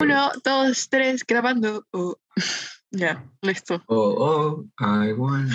[0.00, 1.84] Uno, dos, tres, grabando.
[1.92, 2.16] Oh.
[2.92, 3.82] ya, listo.
[3.88, 5.52] Oh, oh, I wanna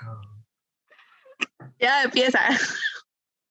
[0.00, 0.20] go.
[1.78, 2.40] Ya empieza.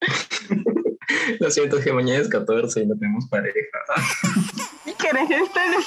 [1.40, 3.56] Lo siento, que mañana es 14 y no tenemos pareja.
[4.84, 5.30] ¿Qué querés?
[5.30, 5.86] Esto no es-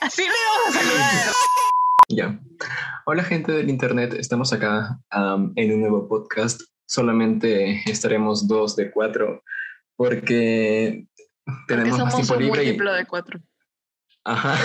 [0.00, 1.32] Así le vamos a saludar.
[2.08, 2.40] Ya.
[3.06, 4.14] Hola, gente del internet.
[4.14, 6.60] Estamos acá am, en un nuevo podcast.
[6.88, 9.42] Solamente estaremos dos de cuatro
[9.96, 11.06] porque
[11.44, 12.62] Porque tenemos más tiempo un libre.
[12.62, 13.40] y- múltiplo de cuatro.
[14.26, 14.56] Ajá.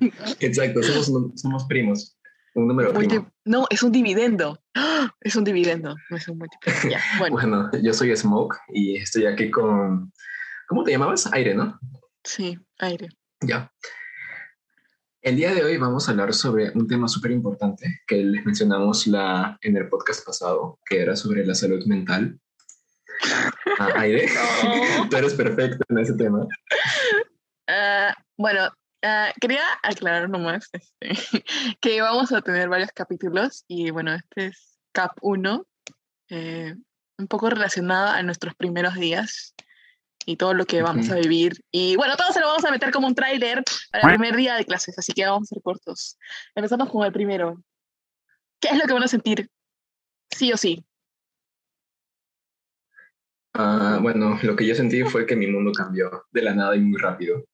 [0.40, 2.16] Exacto, somos, un- somos primos.
[2.54, 3.32] Un número Multi- primo.
[3.46, 4.58] No, es un dividendo.
[4.74, 5.10] ¡Ah!
[5.20, 6.72] Es un dividendo, no es un múltiplo.
[6.90, 10.12] Ya, bueno, Bueno, yo soy Smoke y estoy aquí con.
[10.68, 11.32] ¿Cómo te llamabas?
[11.32, 11.78] Aire, ¿no?
[12.24, 13.08] sí, aire.
[13.40, 13.70] Ya.
[15.22, 19.06] El día de hoy vamos a hablar sobre un tema súper importante que les mencionamos
[19.06, 22.38] la, en el podcast pasado, que era sobre la salud mental.
[23.78, 25.08] Ah, Aire, No.
[25.08, 26.46] tú eres perfecto en ese tema.
[27.74, 28.68] Ah, bueno,
[29.02, 31.08] ah, quería aclarar nomás este,
[31.80, 35.66] que vamos a tener varios capítulos y bueno, este es Cap 1,
[36.28, 36.74] eh,
[37.16, 39.54] un poco relacionado a nuestros primeros días
[40.26, 41.64] y todo lo que vamos a vivir.
[41.70, 44.54] Y bueno, todo se lo vamos a meter como un tráiler para el primer día
[44.56, 46.18] de clases, así que vamos a ser cortos.
[46.54, 47.62] Empezamos con el primero.
[48.60, 49.48] ¿Qué es lo que van a sentir?
[50.30, 50.84] Sí o sí.
[53.54, 56.80] Ah, bueno, lo que yo sentí fue que mi mundo cambió de la nada y
[56.80, 57.44] muy rápido.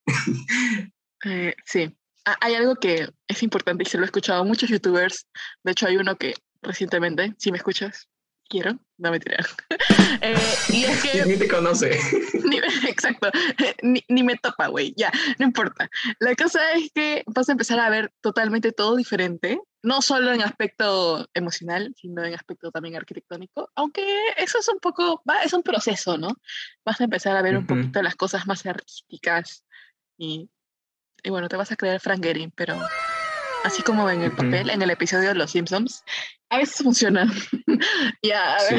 [1.25, 1.93] Eh, sí,
[2.25, 5.27] Ha- hay algo que es importante y se lo he escuchado a muchos youtubers.
[5.65, 8.09] De hecho, hay uno que recientemente, si me escuchas,
[8.49, 9.47] quiero, no me tirar.
[10.71, 11.91] y es que, Ni te conoce.
[12.43, 13.31] ni- exacto,
[13.83, 15.91] ni, ni me topa, güey, ya, no importa.
[16.21, 20.43] La cosa es que vas a empezar a ver totalmente todo diferente, no solo en
[20.43, 24.05] aspecto emocional, sino en aspecto también arquitectónico, aunque
[24.37, 26.31] eso es un poco, va, es un proceso, ¿no?
[26.85, 27.67] Vas a empezar a ver un Ujú.
[27.67, 29.65] poquito las cosas más artísticas
[30.17, 30.51] y,
[31.23, 32.93] y bueno, te vas a creer Frank Gehry, pero
[33.69, 36.03] así como en el papel, en el episodio de Los Simpsons,
[36.51, 37.31] a veces funciona.
[38.23, 38.77] ya, a Sí.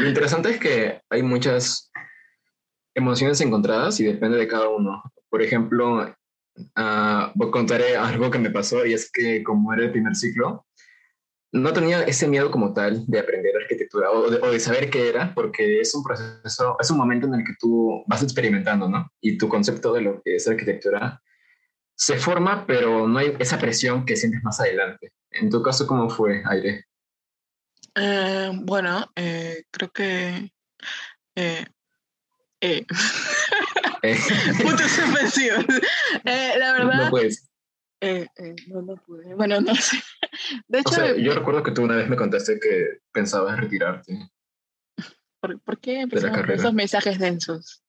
[0.00, 1.90] Lo interesante es que hay muchas
[2.94, 5.02] emociones encontradas y depende de cada uno.
[5.30, 6.14] Por ejemplo,
[6.76, 10.14] ah, voy a contaré algo que me pasó y es que como era el primer
[10.14, 10.66] ciclo,
[11.54, 15.08] no tenía ese miedo como tal de aprender arquitectura o de, o de saber qué
[15.08, 19.10] era, porque es un proceso, es un momento en el que tú vas experimentando, ¿no?
[19.22, 21.22] Y tu concepto de lo que es arquitectura
[22.04, 25.12] se forma, pero no hay esa presión que sientes más adelante.
[25.30, 26.86] En tu caso, ¿cómo fue, Aire?
[27.94, 30.50] Eh, bueno, eh, creo que...
[31.36, 31.64] Eh,
[32.60, 32.86] eh,
[34.02, 34.18] Eh,
[34.62, 35.64] puntos suspensivos.
[36.24, 37.48] Eh, la no verdad, puedes.
[38.00, 39.32] eh, eh, no, no pude.
[39.36, 40.02] Bueno, no sé.
[40.66, 43.60] De O hecho, sea, me- yo recuerdo que tú una vez me contaste que pensabas
[43.60, 44.28] retirarte.
[45.40, 46.54] ¿por, por qué con carrera.
[46.54, 47.84] esos mensajes densos?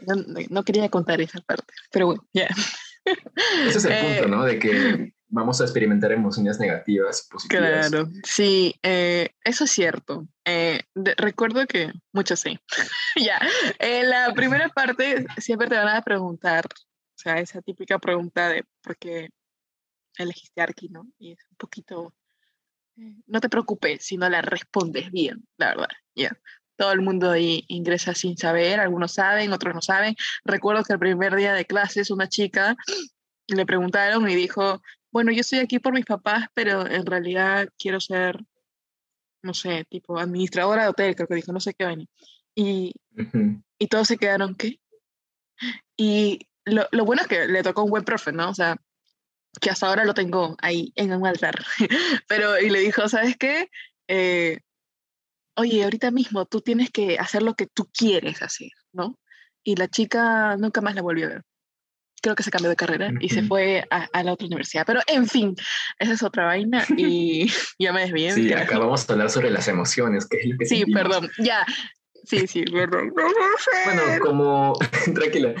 [0.00, 2.48] No, no- no quería contar esa parte, pero bueno, ya.
[3.66, 4.44] Ese es el Eh, punto, ¿no?
[4.44, 7.90] De que vamos a experimentar emociones negativas y positivas.
[7.90, 10.26] Claro, sí, eh, eso es cierto.
[10.44, 12.58] Eh, de- recuerdo que, mucho sí.
[13.16, 13.38] ya,
[13.78, 18.64] en la primera parte siempre te van a preguntar, o sea, esa típica pregunta de
[18.82, 19.28] por qué
[20.16, 21.06] elegiste Arki, ¿no?
[21.18, 22.14] Y es un poquito,
[22.96, 26.36] eh, no te preocupes si no la respondes bien, la verdad, ya.
[26.78, 30.14] Todo el mundo ahí ingresa sin saber, algunos saben, otros no saben.
[30.44, 32.76] Recuerdo que el primer día de clases una chica
[33.48, 34.80] le preguntaron y dijo,
[35.10, 38.38] bueno, yo estoy aquí por mis papás, pero en realidad quiero ser,
[39.42, 42.04] no sé, tipo administradora de hotel, creo que dijo, no sé qué vaina.
[42.54, 42.92] Y,
[43.78, 44.80] y todos se quedaron, ¿qué?
[45.96, 48.50] Y lo, lo bueno es que le tocó un buen profe, ¿no?
[48.50, 48.76] O sea,
[49.60, 51.54] que hasta ahora lo tengo ahí en un altar.
[52.28, 53.70] Pero, y le dijo, ¿sabes qué?
[54.06, 54.58] Eh,
[55.58, 59.18] oye, ahorita mismo tú tienes que hacer lo que tú quieres hacer, ¿no?
[59.62, 61.42] Y la chica nunca más la volvió a ver.
[62.20, 64.84] Creo que se cambió de carrera y se fue a, a la otra universidad.
[64.84, 65.54] Pero, en fin,
[66.00, 67.46] esa es otra vaina y
[67.78, 68.32] ya me desvié.
[68.32, 71.00] Sí, acá vamos a hablar sobre las emociones, que es lo que Sí, sentimos.
[71.02, 71.64] perdón, ya.
[72.24, 73.12] Sí, sí, perdón.
[73.16, 73.70] No, no sé.
[73.84, 74.72] Bueno, como,
[75.14, 75.54] tranquila.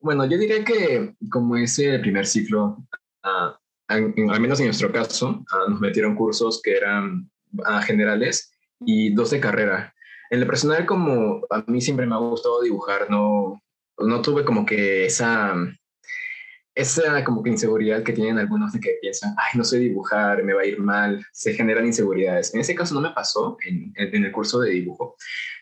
[0.00, 2.78] Bueno, yo diría que como es el primer ciclo,
[3.22, 3.56] ah,
[3.88, 7.30] en- en- al menos en nuestro caso, ah, nos metieron cursos que eran
[7.66, 8.49] ah, generales
[8.80, 9.94] y dos de carrera.
[10.30, 13.60] En lo personal, como a mí siempre me ha gustado dibujar, no,
[13.98, 15.54] no tuve como que esa,
[16.74, 20.54] esa como que inseguridad que tienen algunos de que piensan, ay, no sé dibujar, me
[20.54, 22.54] va a ir mal, se generan inseguridades.
[22.54, 25.16] En ese caso no me pasó en, en- el curso de dibujo,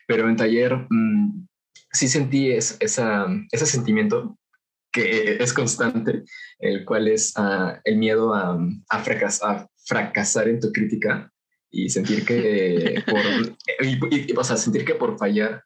[0.07, 1.47] pero en taller mm,
[1.91, 4.37] sí sentí es- esa, ese sentimiento
[4.91, 6.23] que es constante,
[6.59, 8.57] el cual es ah, el miedo a,
[8.89, 11.31] a, fracas- a fracasar en tu crítica
[11.71, 13.19] y sentir que por,
[13.85, 15.63] y- y- y, o sea, sentir que por fallar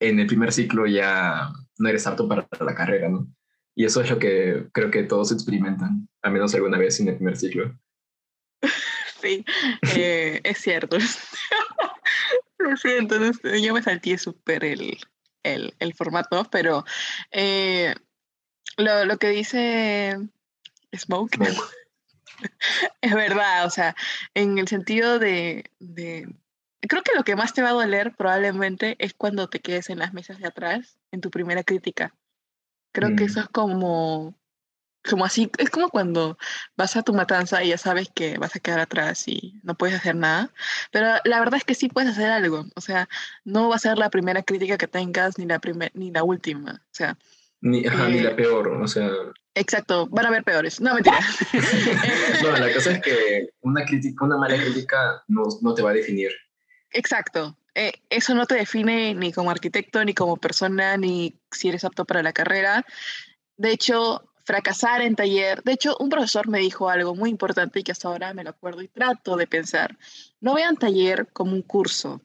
[0.00, 3.26] en el primer ciclo ya no eres apto para la carrera, ¿no?
[3.74, 7.16] Y eso es lo que creo que todos experimentan, al menos alguna vez en el
[7.16, 7.78] primer ciclo.
[9.20, 9.44] Sí,
[9.96, 10.96] eh, es cierto.
[12.58, 14.96] Lo siento, yo me salté súper el,
[15.42, 16.84] el, el, formato, pero
[17.32, 17.96] eh,
[18.76, 20.18] lo, lo, que dice
[20.96, 21.36] Smoke,
[23.00, 23.94] es verdad, o sea,
[24.34, 26.28] en el sentido de, de,
[26.80, 29.98] Creo que lo que más te va a doler probablemente es cuando te quedes en
[29.98, 32.14] las mesas de atrás, en tu primera crítica.
[32.92, 33.26] Creo que mm.
[33.26, 34.38] eso es como
[35.08, 36.38] como así, es como cuando
[36.76, 39.96] vas a tu matanza y ya sabes que vas a quedar atrás y no puedes
[39.96, 40.52] hacer nada,
[40.90, 43.08] pero la verdad es que sí puedes hacer algo, o sea,
[43.44, 46.82] no va a ser la primera crítica que tengas ni la, primer, ni la última,
[46.84, 47.16] o sea.
[47.60, 49.10] Ni, ni la eh, peor, o sea.
[49.58, 51.18] Exacto, van a haber peores, no mentira.
[52.42, 55.94] no, la cosa es que una, crítica, una mala crítica no, no te va a
[55.94, 56.30] definir.
[56.92, 61.84] Exacto, eh, eso no te define ni como arquitecto, ni como persona, ni si eres
[61.84, 62.86] apto para la carrera.
[63.56, 65.62] De hecho, fracasar en taller.
[65.64, 68.50] De hecho, un profesor me dijo algo muy importante y que hasta ahora me lo
[68.50, 69.98] acuerdo y trato de pensar.
[70.40, 72.22] No vean taller como un curso.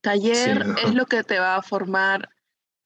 [0.00, 2.30] Taller es lo que te va a formar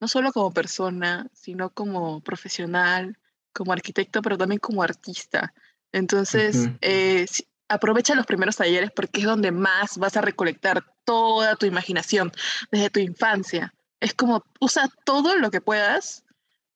[0.01, 3.17] no solo como persona, sino como profesional,
[3.59, 5.53] como arquitecto, pero también como artista.
[5.91, 7.25] Entonces, eh,
[7.67, 12.31] aprovecha los primeros talleres porque es donde más vas a recolectar toda tu imaginación
[12.71, 13.73] desde tu infancia.
[13.99, 16.23] Es como usa todo lo que puedas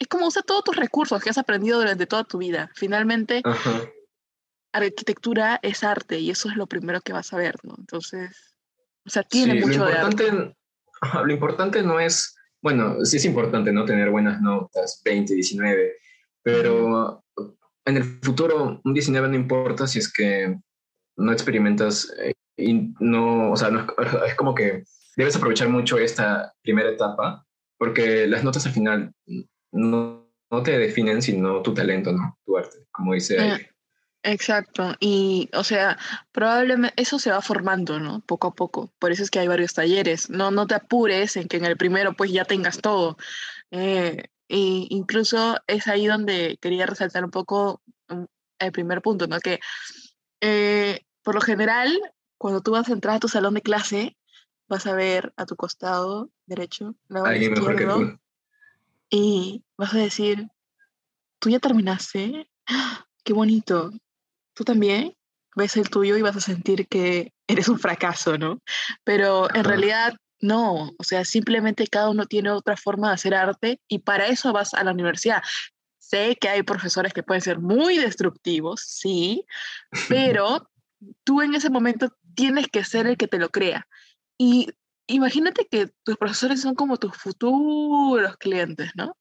[0.04, 2.70] es como usa todos tus recursos que has aprendido durante toda tu vida.
[2.76, 3.42] Finalmente,
[4.74, 7.76] arquitectura es arte y eso es lo primero que vas a ver, ¿no?
[7.78, 8.56] Entonces,
[9.06, 10.56] o sea, tiene mucho de arte.
[11.26, 13.86] Lo importante no es, bueno, sí es importante, ¿no?
[13.86, 15.94] Tener buenas notas, 20, 19,
[16.44, 17.24] pero
[17.86, 20.58] en el futuro un 19 no importa si es que
[21.18, 23.70] no experimentas eh, y no, o sea,
[24.28, 24.84] es como que
[25.16, 27.46] debes aprovechar mucho esta primera etapa
[27.78, 29.14] porque las notas al final
[29.72, 32.38] no, no te definen sino tu talento, ¿no?
[32.46, 33.50] Tu arte, como dice ahí.
[33.50, 33.70] Eh,
[34.24, 35.98] exacto, y o sea,
[36.32, 38.22] probablemente eso se va formando, ¿no?
[38.22, 38.94] Poco a poco.
[39.00, 40.30] Por eso es que hay varios talleres.
[40.30, 43.18] No, no te apures en que en el primero pues ya tengas todo.
[43.72, 48.26] Eh, e incluso es ahí donde quería resaltar un poco mm,
[48.60, 49.40] el primer punto, ¿no?
[49.40, 49.60] Que
[50.42, 52.00] eh, por lo general,
[52.38, 54.16] cuando tú vas a entrar a tu salón de clase,
[54.68, 58.20] vas a ver a tu costado derecho, izquierdo,
[59.10, 60.48] y vas a decir,
[61.40, 62.48] tú ya terminaste,
[63.24, 63.90] qué bonito,
[64.54, 65.16] tú también
[65.56, 68.60] ves el tuyo y vas a sentir que eres un fracaso, ¿no?
[69.04, 70.14] Pero en realidad
[70.44, 74.52] no, o sea, simplemente cada uno tiene otra forma de hacer arte y para eso
[74.52, 75.42] vas a la universidad.
[76.00, 79.46] Sé que hay profesores que pueden ser muy destructivos, sí,
[80.10, 80.70] pero
[81.24, 83.88] tú en ese momento tienes que ser el que te lo crea.
[84.38, 84.68] Y
[85.08, 89.18] imagínate que tus profesores son como tus futuros clientes, ¿no?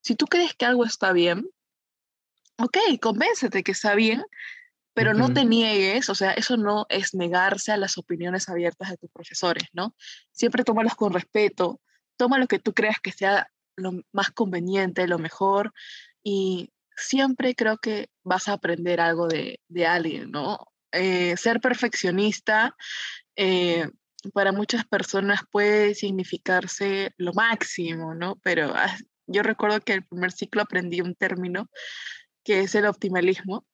[0.00, 1.50] Si tú crees que algo está bien,
[2.56, 4.24] ok, convéncete que está bien,
[4.96, 8.96] pero no te niegues, o sea, eso no es negarse a las opiniones abiertas de
[8.96, 9.94] tus profesores, ¿no?
[10.32, 11.82] Siempre tómalos con respeto,
[12.16, 13.46] toma lo que tú creas que sea
[13.76, 15.74] lo más conveniente, lo mejor,
[16.22, 20.66] y siempre creo que vas a aprender algo de, alguien, ¿no?
[20.92, 22.74] Eh, ser perfeccionista
[23.36, 23.90] eh,
[24.32, 28.36] para muchas personas puede significarse lo máximo, ¿no?
[28.36, 28.72] Pero
[29.26, 31.68] yo recuerdo que el primer ciclo aprendí un término
[32.42, 33.66] que es el optimalismo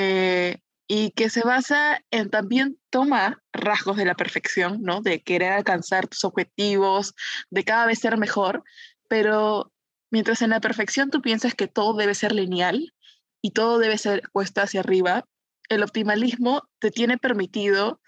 [0.00, 5.00] eh, y que se basa en también tomar rasgos de la perfección, ¿no?
[5.00, 7.14] De querer alcanzar tus objetivos,
[7.50, 8.62] de cada vez ser mejor,
[9.08, 9.72] pero
[10.12, 12.94] mientras en la perfección tú piensas que todo debe ser lineal
[13.42, 15.24] y todo debe ser puesto hacia arriba,
[15.68, 18.00] el optimalismo te tiene permitido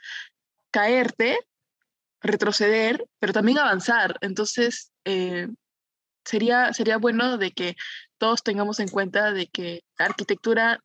[0.70, 1.40] caerte
[2.23, 4.16] retroceder, pero también avanzar.
[4.20, 5.49] Entonces, eh,
[6.25, 7.75] sería, sería bueno de que
[8.16, 10.80] todos tengamos en cuenta de que la arquitectura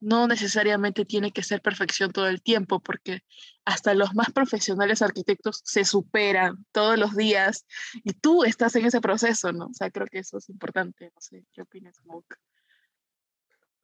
[0.00, 3.22] no necesariamente tiene que ser perfección todo el tiempo, porque
[3.64, 7.66] hasta los más profesionales arquitectos se superan todos los días
[8.04, 9.66] y tú estás en ese proceso, ¿no?
[9.66, 11.06] O sea, creo que eso es importante.
[11.14, 12.36] No sé, ¿qué opinas, Smoke?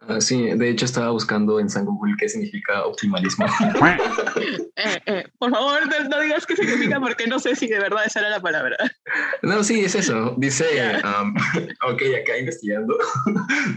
[0.08, 3.46] Ah, sí, de hecho estaba buscando en San Google qué significa optimalismo.
[4.76, 8.20] Eh, eh, por favor, no, digas qué significa porque no sé si de verdad esa
[8.20, 8.76] era la palabra.
[9.42, 10.34] No, sí, es eso.
[10.37, 10.64] Dice,
[11.04, 11.34] um,
[11.92, 12.96] ok, acá investigando,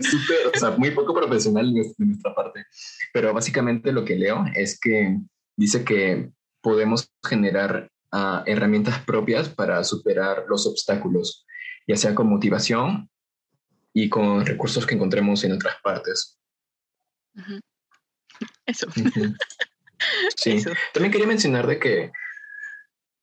[0.01, 2.65] súper, o sea, muy poco profesional de nuestra parte,
[3.13, 5.19] pero básicamente lo que leo es que
[5.55, 6.31] dice que
[6.61, 11.45] podemos generar uh, herramientas propias para superar los obstáculos,
[11.87, 13.09] ya sea con motivación
[13.99, 16.37] y con recursos que encontremos en otras partes.
[18.65, 18.87] Eso.
[20.35, 20.63] Sí.
[20.93, 22.11] También quería mencionar de que...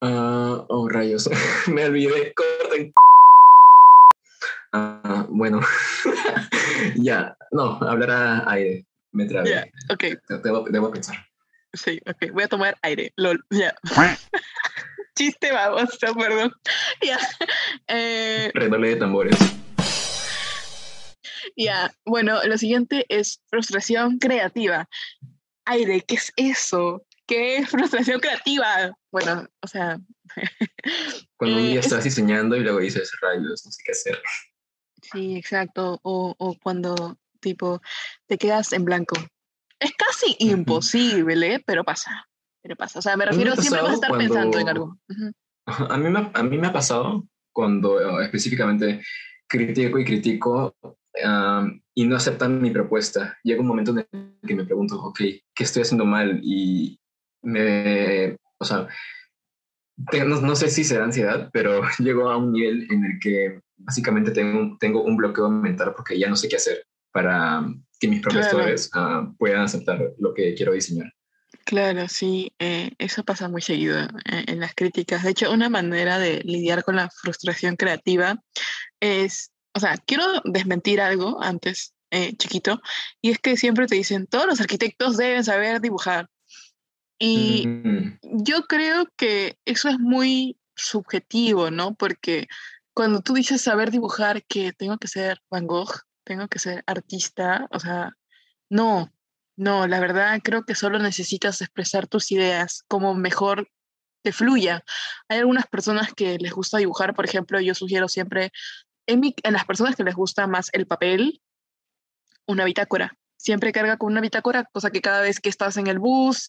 [0.00, 1.30] Uh, oh, rayos.
[1.68, 2.34] Me olvidé.
[2.34, 2.92] Corten.
[4.72, 5.60] Ah, bueno,
[6.96, 9.48] ya, no, hablar a aire, me trae.
[9.48, 10.04] Ya, ok.
[10.42, 11.14] Debo, debo pensar.
[11.72, 12.32] Sí, ok.
[12.32, 13.12] Voy a tomar aire.
[13.14, 13.40] LOL.
[13.50, 13.72] Ya.
[15.14, 16.52] Chiste, vamos, perdón.
[17.00, 17.20] Ya.
[17.86, 19.38] Eh, Redoble de tambores.
[21.56, 21.92] ya.
[22.04, 24.88] Bueno, lo siguiente es frustración creativa.
[25.66, 27.04] Aire, ¿qué es eso?
[27.26, 28.96] ¿Qué es frustración creativa?
[29.10, 29.98] Bueno, o sea.
[31.36, 34.22] Cuando un Eh, día es- estás diseñando y luego dices, rayos, no sé qué hacer.
[35.02, 36.00] Sí, exacto.
[36.02, 37.80] O, o cuando, tipo,
[38.26, 39.16] te quedas en blanco.
[39.78, 42.26] Es casi imposible, pero pasa.
[42.62, 42.98] Pero pasa.
[42.98, 44.98] O sea, me refiero, siempre vas a estar pasado pensando en cuando- algo.
[45.08, 45.32] Ujú.
[45.66, 49.02] A mí, me, a mí me ha pasado cuando eh, específicamente
[49.46, 50.76] critico y critico
[51.22, 53.38] am, y no aceptan mi propuesta.
[53.42, 55.18] Llega un momento en el que me pregunto, ok,
[55.54, 56.40] ¿qué estoy haciendo mal?
[56.42, 56.98] Y
[57.42, 58.88] me, o sea,
[60.26, 64.30] no, no sé si será ansiedad, pero llego a un nivel en el que básicamente
[64.30, 67.64] tengo, tengo un bloqueo mental porque ya no sé qué hacer para
[68.00, 68.40] que mis Claro.
[68.40, 71.12] profesores ah, puedan aceptar lo que quiero diseñar.
[71.64, 74.08] Claro, sí, eh, eso pasa muy seguido eh,
[74.46, 75.22] en las críticas.
[75.22, 78.38] De hecho, una manera de lidiar con la frustración creativa
[79.00, 82.80] es, o sea, quiero desmentir algo antes, eh, chiquito,
[83.20, 86.28] y es que siempre te dicen, todos los arquitectos deben saber dibujar.
[87.18, 91.94] Y Mm, yo creo que eso es muy subjetivo, ¿no?
[91.94, 92.48] Porque
[92.94, 95.92] cuando tú dices saber dibujar, que tengo que ser Van Gogh,
[96.24, 98.16] tengo que ser artista, o sea,
[98.70, 99.12] no,
[99.56, 103.68] no, la verdad creo que solo necesitas expresar tus ideas como mejor
[104.22, 104.82] te fluya.
[105.28, 108.52] Hay algunas personas que les gusta dibujar, por ejemplo, yo sugiero siempre,
[109.06, 111.40] en, mi- en las personas que les gusta más el papel,
[112.46, 113.16] una bitácora.
[113.36, 116.48] Siempre carga con una bitácora, cosa que cada vez que estás en el bus,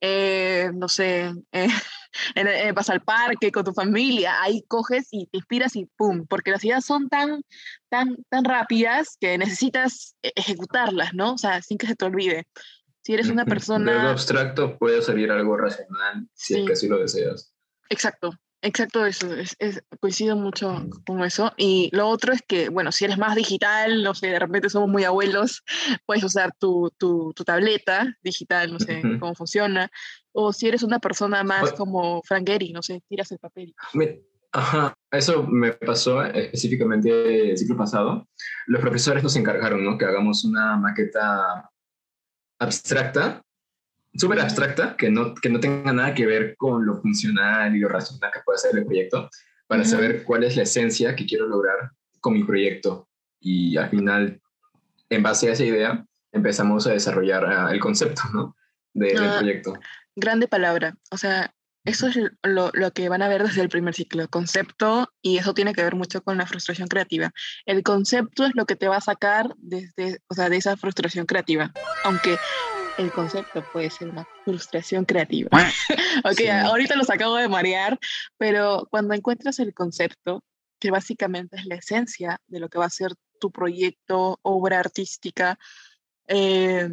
[0.00, 1.68] eh, no sé, eh,
[2.34, 6.26] eh, vas al parque con tu familia, ahí coges y te inspiras y ¡pum!
[6.28, 7.42] Porque las ideas son tan,
[7.88, 11.34] tan, tan rápidas que necesitas e- ejecutarlas, ¿no?
[11.34, 12.46] O sea, sin que se te olvide.
[13.02, 13.50] Si eres una ujú.
[13.50, 14.10] De persona...
[14.10, 16.60] abstracto puede salir algo racional si Sí.
[16.60, 17.54] es que así lo deseas.
[17.88, 18.32] Exacto,
[18.64, 21.52] exacto eso, es, es- coincido mucho con eso.
[21.56, 24.88] Y lo otro es que, bueno, si eres más digital, no sé, de repente somos
[24.88, 25.62] muy abuelos,
[26.06, 29.18] puedes usar tu, tu, tu tableta digital, no sé Ujú.
[29.20, 29.90] cómo funciona.
[30.32, 33.74] O si eres una persona más O- como Frank Gehry, no sé, tiras el papel.
[33.92, 34.20] Me-
[34.56, 38.28] Ajá, eso me pasó específicamente el ciclo pasado.
[38.68, 39.98] Los profesores nos encargaron, ¿no?
[39.98, 41.68] Que hagamos una maqueta
[42.60, 43.42] abstracta,
[44.16, 47.88] súper abstracta, que no, que no tenga nada que ver con lo funcional y lo
[47.88, 49.28] racional que puede ser el proyecto,
[49.66, 51.90] para saber cuál es la esencia que quiero lograr
[52.20, 53.08] con mi proyecto.
[53.40, 54.40] Y al final,
[55.08, 58.56] en base a esa idea, empezamos a desarrollar ah, el concepto, ¿no?
[58.92, 59.36] De- del Ah.
[59.38, 59.74] proyecto.
[60.16, 61.52] Grande palabra, o sea,
[61.84, 65.52] eso es lo, lo que van a ver desde el primer ciclo, concepto, y eso
[65.54, 67.30] tiene que ver mucho con la frustración creativa.
[67.66, 71.26] El concepto es lo que te va a sacar desde, o sea, de esa frustración
[71.26, 71.72] creativa,
[72.04, 72.38] aunque
[72.96, 75.50] el concepto puede ser una frustración creativa.
[76.24, 76.48] ok, Sí.
[76.48, 77.98] ahorita los acabo de marear,
[78.38, 80.42] pero cuando encuentras el concepto,
[80.78, 85.58] que básicamente es la esencia de lo que va a ser tu proyecto, obra artística,
[86.28, 86.90] eh,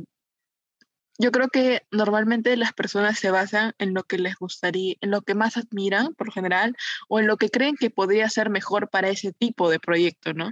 [1.17, 5.22] yo creo que normalmente las personas se basan en lo que les gustaría, en lo
[5.22, 6.75] que más admiran por general,
[7.10, 10.51] o en lo que creen que podría ser mejor para ese tipo de proyecto, ¿no?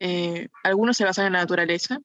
[0.00, 1.98] Eh, algunos se basan en la naturaleza,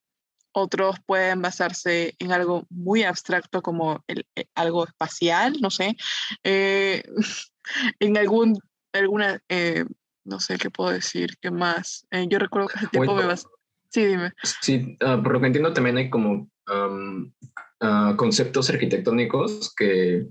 [0.57, 5.95] otros pueden basarse en algo muy abstracto como el- eh, algo espacial, no sé,
[6.43, 7.03] eh,
[7.99, 8.57] en algún,
[8.93, 9.85] alguna, eh,
[10.25, 12.05] no sé qué puedo decir, qué más.
[12.11, 13.47] Eh, yo recuerdo que hace tiempo me basé.
[13.89, 14.33] Sí, dime.
[14.61, 17.33] Sí, ah, por lo que entiendo también hay como am,
[17.79, 20.27] ah, conceptos arquitectónicos que,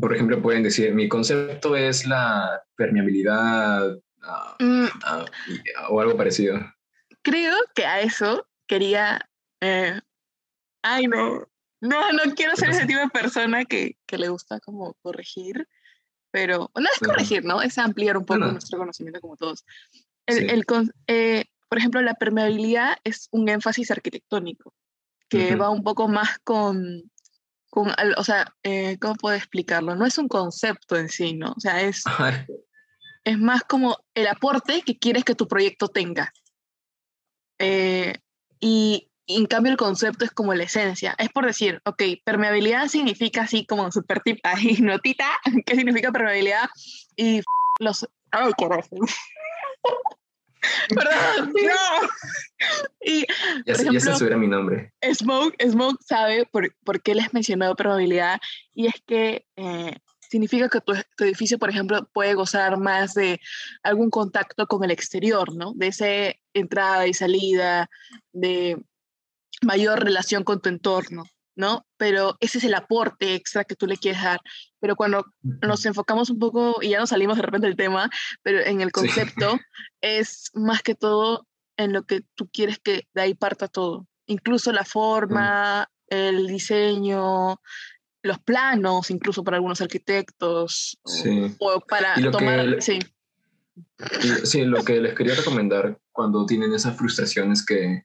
[0.00, 5.24] por ejemplo, pueden decir, mi concepto es la permeabilidad ah, Mm, ah,
[5.90, 6.58] o algo parecido.
[7.22, 9.28] creo que a eso quería.
[9.62, 10.00] Eh,
[10.82, 11.46] ay, no.
[11.80, 15.68] No, no quiero ser ese tipo de persona que, que le gusta como corregir,
[16.30, 17.60] pero no es corregir, ¿no?
[17.62, 18.52] Es ampliar un poco no.
[18.52, 19.64] nuestro conocimiento como todos.
[20.26, 20.46] El, Sí.
[20.48, 20.64] el
[21.08, 24.74] eh, por ejemplo, la permeabilidad es un énfasis arquitectónico
[25.28, 25.62] que Ujú.
[25.62, 27.10] va un poco más con,
[27.70, 29.94] con o sea, eh, ¿cómo puedo explicarlo?
[29.96, 31.52] No es un concepto en sí, ¿no?
[31.52, 32.04] O sea, es,
[33.24, 36.32] es más como el aporte que quieres que tu proyecto tenga.
[37.58, 38.14] Eh,
[38.60, 41.14] y en cambio el concepto es como la esencia.
[41.18, 45.26] Es por decir, ok, permeabilidad significa así como super tip, ahí notita,
[45.66, 46.68] ¿qué significa permeabilidad?
[47.16, 47.44] Y f-
[47.80, 48.08] los...
[48.30, 48.88] ¡Ay, carajo!
[50.88, 52.08] Perdón, no.
[53.00, 53.26] Y ya,
[53.66, 54.92] Por se- ya se ejemplo- subiera mi nombre.
[55.14, 58.40] Smoke, Smoke sabe por, por qué les mencionado probabilidad
[58.72, 63.40] y es que eh, significa que tu, edificio, por ejemplo, puede gozar más de
[63.82, 65.72] algún contacto con el exterior, ¿no?
[65.74, 66.06] De esa
[66.54, 67.90] entrada y salida,
[68.32, 68.80] de
[69.60, 71.86] mayor relación con tu entorno, ¿no?
[71.96, 74.40] Pero ese es el aporte extra que tú le quieres dar.
[74.80, 78.10] Pero cuando nos enfocamos un poco, y ya nos salimos de repente del tema,
[78.42, 79.58] pero en el concepto,
[80.00, 84.06] es más que todo en lo que tú quieres que de ahí parta todo.
[84.26, 87.60] Incluso la forma, el diseño,
[88.22, 90.98] los planos, incluso para algunos arquitectos,
[91.58, 92.80] o, para tomar...
[92.80, 92.98] sí.
[94.44, 98.04] sí, lo que les quería recomendar cuando tienen esas frustraciones que,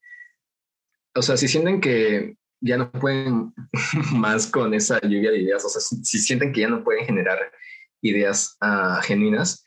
[1.18, 3.54] o sea, si sienten que ya no pueden
[4.14, 7.40] más con esa lluvia de ideas, o sea, si, sienten que ya no pueden generar
[8.02, 9.66] ideas uh, genuinas,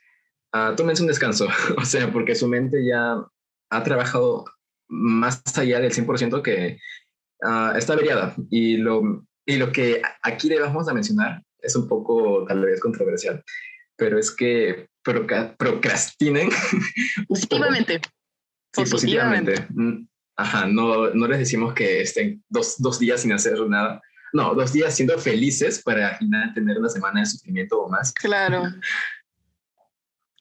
[0.55, 3.17] uh, tómense un descanso, o sea, porque su mente ya
[3.71, 4.45] ha trabajado
[4.89, 6.79] más allá del 100% que
[7.43, 12.45] uh, está averiada y lo y lo que aquí debemos de mencionar es un poco
[12.47, 13.43] tal vez controversial,
[13.97, 16.51] pero es que procrastinen.
[17.29, 18.01] Positivamente.
[18.73, 19.67] Sí, positivamente.
[19.71, 20.07] Mm,
[20.41, 24.01] ajá, no, no les decimos que estén dos, dos días sin hacer nada.
[24.33, 28.13] No, dos días siendo felices para al final tener una semana de sufrimiento o más.
[28.13, 28.65] Claro.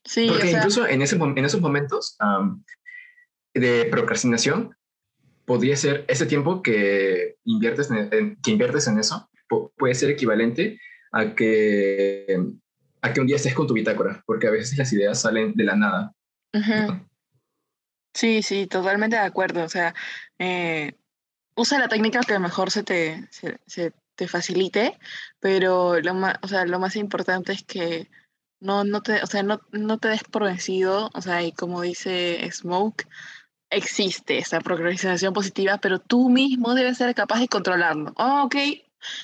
[0.03, 2.17] Sí, Porque incluso en, ese, en esos momentos
[3.53, 4.75] de procrastinación,
[5.45, 9.29] podría ser ese tiempo que inviertes en, que inviertes en eso,
[9.77, 10.79] puede ser equivalente
[11.11, 12.39] a que,
[13.01, 15.63] a que un día estés con tu bitácora, porque a veces las ideas salen de
[15.63, 16.13] la nada.
[18.19, 19.63] Sí, sí, totalmente de acuerdo.
[19.63, 19.95] O sea,
[20.39, 20.93] eh,
[21.55, 24.99] usa la técnica que mejor se te, se, te facilite,
[25.39, 28.09] pero lo más, o sea, lo más importante es que
[28.59, 31.81] no, no, te, o sea, no, no te des por vencido, o sea, y como
[31.81, 33.07] dice Smoke,
[33.69, 38.13] existe esa procrastinación positiva, pero tú mismo debes ser capaz de controlarlo.
[38.17, 38.55] Oh, ok,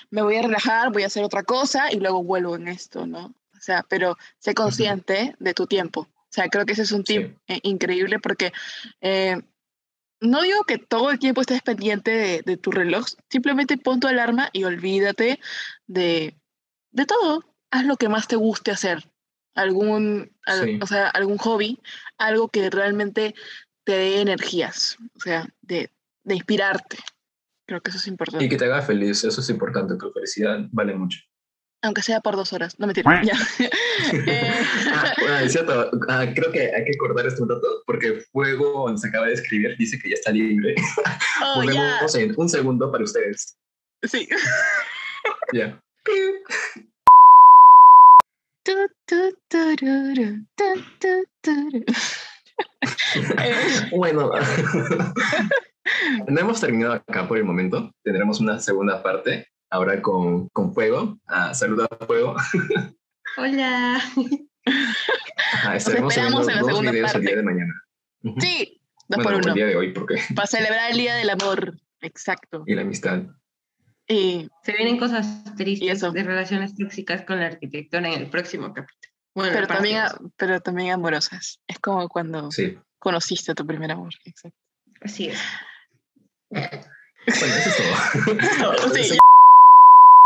[0.09, 3.25] me voy a relajar, voy a hacer otra cosa y luego vuelvo en esto, ¿no?
[3.57, 6.07] O sea, pero sé consciente de tu tiempo.
[6.36, 8.51] O sea, creo que ese es un tip eh, increíble porque
[9.00, 9.42] eh,
[10.20, 14.50] no digo que todo el tiempo estés pendiente de, tu reloj, simplemente pon tu alarma
[14.51, 15.39] y olvídate
[15.88, 16.38] de,
[16.91, 17.45] de todo.
[17.71, 19.10] Haz lo que más te guste hacer.
[19.54, 20.36] Algún,
[20.82, 21.80] o sea, algún hobby,
[22.17, 23.34] algo que realmente
[23.86, 25.89] te dé energías, o sea, de,
[26.26, 26.98] de inspirarte.
[27.65, 28.43] Creo que eso es importante.
[28.43, 31.19] Y que te haga feliz, eso es importante, tu felicidad vale mucho.
[31.86, 33.06] Aunque sea por dos horas, no me tires.
[33.24, 33.34] ya.
[34.26, 34.65] eh...
[34.91, 39.08] ah, bueno, es cierto, ah, creo que hay que acordar este dato porque Fuego se
[39.08, 40.74] acaba de escribir, dice que ya está libre.
[41.43, 43.56] Oh, Ponemos en un segundo para ustedes.
[44.04, 44.28] Sí.
[45.54, 45.80] Ya.
[53.91, 54.32] bueno,
[56.28, 57.91] no hemos terminado acá por el momento.
[58.04, 61.19] Tendremos una segunda parte ahora con, con Fuego.
[61.27, 62.35] Ah, saluda a Fuego.
[63.38, 64.01] Hola.
[65.75, 67.17] estaremos en la dos videos parte.
[67.17, 67.73] el día de mañana.
[68.39, 69.47] Sí, dos por uno.
[69.49, 70.15] El día de hoy, porque.
[70.35, 71.77] Para celebrar el Día del Amor.
[72.01, 72.63] Exacto.
[72.65, 73.23] Y la amistad.
[74.07, 79.15] Y se vienen cosas tristes de relaciones tóxicas con la arquitectura en el próximo capítulo
[79.35, 80.03] pero, también,
[80.38, 81.59] pero también amorosas.
[81.67, 82.49] Es como cuando
[82.99, 84.13] conociste a tu primer amor.
[84.23, 84.57] Exacto.
[85.01, 85.39] Así es.
[86.49, 86.69] Bueno,
[87.25, 88.93] eso es todo.
[88.95, 89.17] sí,